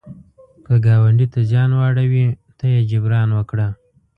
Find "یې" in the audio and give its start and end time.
2.73-2.81